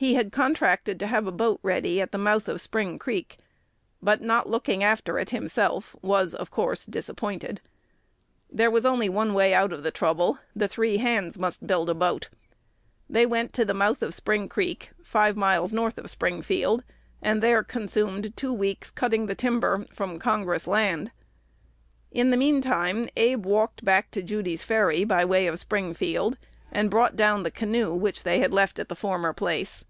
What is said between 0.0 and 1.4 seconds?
He had contracted to have a